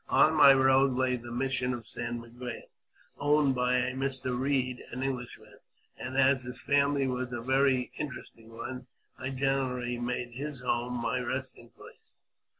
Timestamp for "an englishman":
4.91-5.59